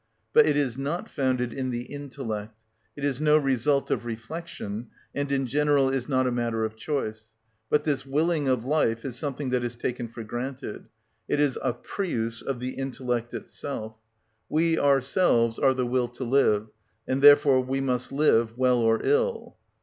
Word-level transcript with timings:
But 0.33 0.47
it 0.47 0.57
is 0.57 0.79
not 0.79 1.07
founded 1.11 1.53
in 1.53 1.69
the 1.69 1.83
intellect, 1.83 2.57
it 2.95 3.03
is 3.05 3.21
no 3.21 3.37
result 3.37 3.91
of 3.91 4.03
reflection, 4.03 4.87
and 5.13 5.31
in 5.31 5.45
general 5.45 5.91
is 5.91 6.09
not 6.09 6.25
a 6.25 6.31
matter 6.31 6.65
of 6.65 6.75
choice; 6.75 7.31
but 7.69 7.83
this 7.83 8.03
willing 8.03 8.47
of 8.47 8.65
life 8.65 9.05
is 9.05 9.15
something 9.15 9.49
that 9.51 9.63
is 9.63 9.75
taken 9.75 10.07
for 10.07 10.23
granted: 10.23 10.87
it 11.27 11.39
is 11.39 11.55
a 11.61 11.73
prius 11.73 12.41
of 12.41 12.59
the 12.59 12.71
intellect 12.79 13.35
itself. 13.35 13.95
We 14.49 14.75
ourselves 14.79 15.59
are 15.59 15.75
the 15.75 15.85
will 15.85 16.07
to 16.07 16.23
live, 16.23 16.69
and 17.07 17.21
therefore 17.21 17.61
we 17.63 17.79
must 17.79 18.11
live, 18.11 18.57
well 18.57 18.79
or 18.79 19.01
ill. 19.05 19.55